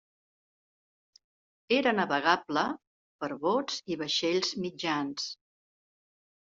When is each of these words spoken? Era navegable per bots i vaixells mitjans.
Era 1.77 1.93
navegable 1.99 2.65
per 3.23 3.31
bots 3.47 3.79
i 3.95 4.01
vaixells 4.05 4.59
mitjans. 4.67 5.31